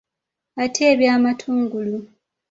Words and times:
Ate 0.63 0.81
eby’amatungulu? 0.93 1.97